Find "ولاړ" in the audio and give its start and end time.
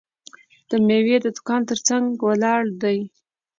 2.27-2.61